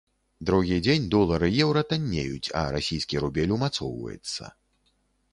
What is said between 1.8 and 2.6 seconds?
таннеюць,